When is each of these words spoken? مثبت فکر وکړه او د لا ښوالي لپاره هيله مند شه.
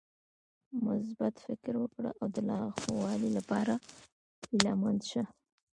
مثبت 0.85 1.33
فکر 1.45 1.73
وکړه 1.79 2.11
او 2.21 2.27
د 2.35 2.37
لا 2.49 2.59
ښوالي 2.81 3.29
لپاره 3.37 3.73
هيله 4.47 4.73
مند 4.81 5.01
شه. 5.09 5.23